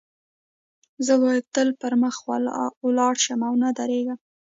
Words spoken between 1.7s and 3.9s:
پر مخ ولاړ شم او و نه